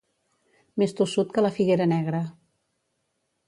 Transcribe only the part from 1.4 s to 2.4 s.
la figuera negra.